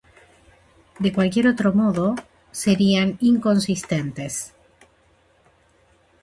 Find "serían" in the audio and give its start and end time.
2.51-3.17